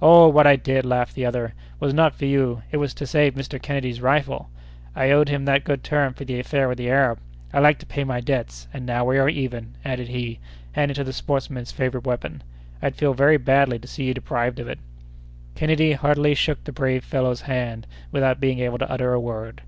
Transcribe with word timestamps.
"Oh! 0.00 0.28
what 0.28 0.46
I 0.46 0.54
did," 0.54 0.86
laughed 0.86 1.16
the 1.16 1.26
other, 1.26 1.52
"was 1.80 1.92
not 1.92 2.14
for 2.14 2.26
you; 2.26 2.62
it 2.70 2.76
was 2.76 2.94
to 2.94 3.08
save 3.08 3.34
Mr. 3.34 3.60
Kennedy's 3.60 4.00
rifle. 4.00 4.48
I 4.94 5.10
owed 5.10 5.28
him 5.30 5.46
that 5.46 5.64
good 5.64 5.82
turn 5.82 6.12
for 6.12 6.24
the 6.24 6.38
affair 6.38 6.68
with 6.68 6.78
the 6.78 6.88
Arab! 6.88 7.18
I 7.52 7.58
like 7.58 7.80
to 7.80 7.86
pay 7.86 8.04
my 8.04 8.20
debts, 8.20 8.68
and 8.72 8.86
now 8.86 9.04
we 9.04 9.18
are 9.18 9.28
even," 9.28 9.74
added 9.84 10.06
he, 10.06 10.38
handing 10.70 10.94
to 10.94 11.02
the 11.02 11.12
sportsman 11.12 11.58
his 11.62 11.72
favorite 11.72 12.06
weapon. 12.06 12.44
"I'd 12.80 12.94
feel 12.94 13.14
very 13.14 13.36
badly 13.36 13.80
to 13.80 13.88
see 13.88 14.04
you 14.04 14.14
deprived 14.14 14.60
of 14.60 14.68
it." 14.68 14.78
Kennedy 15.56 15.94
heartily 15.94 16.34
shook 16.36 16.62
the 16.62 16.70
brave 16.72 17.02
fellow's 17.02 17.40
hand, 17.40 17.88
without 18.12 18.38
being 18.38 18.60
able 18.60 18.78
to 18.78 18.88
utter 18.88 19.12
a 19.12 19.18
word. 19.18 19.62